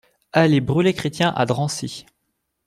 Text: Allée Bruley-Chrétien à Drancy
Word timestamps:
Allée 0.33 0.61
Bruley-Chrétien 0.61 1.29
à 1.35 1.45
Drancy 1.45 2.07